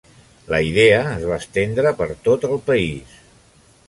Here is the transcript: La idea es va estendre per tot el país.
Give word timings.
La 0.51 0.59
idea 0.67 1.01
es 1.17 1.27
va 1.31 1.37
estendre 1.43 1.91
per 2.01 2.07
tot 2.29 2.47
el 2.51 2.57
país. 2.71 3.13